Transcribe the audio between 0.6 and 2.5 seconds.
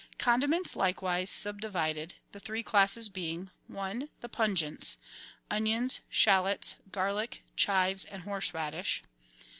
are likewise subdivided, the